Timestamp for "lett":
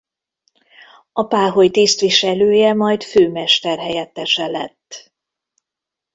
4.47-5.13